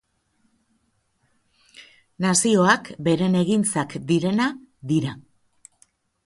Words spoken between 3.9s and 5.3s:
direna dira....